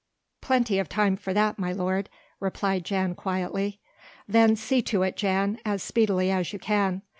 "Plenty 0.41 0.79
of 0.79 0.89
time 0.89 1.15
for 1.15 1.31
that, 1.31 1.59
my 1.59 1.71
lord," 1.71 2.09
replied 2.39 2.83
Jan 2.83 3.13
quietly. 3.13 3.79
"Then 4.27 4.55
see 4.55 4.81
to 4.81 5.03
it, 5.03 5.15
Jan, 5.15 5.59
as 5.63 5.83
speedily 5.83 6.31
as 6.31 6.51
you 6.51 6.57
can. 6.57 7.03